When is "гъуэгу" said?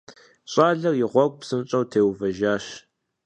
1.11-1.37